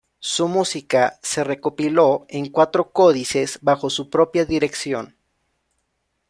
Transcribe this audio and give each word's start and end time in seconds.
Su 0.19 0.47
música 0.47 1.19
se 1.21 1.43
recopiló 1.43 2.25
en 2.27 2.49
cuatro 2.49 2.89
códices 2.91 3.59
bajo 3.61 3.91
su 3.91 4.09
propia 4.09 4.45
dirección. 4.45 5.15